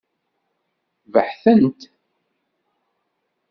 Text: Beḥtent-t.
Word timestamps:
Beḥtent-t. 1.11 1.81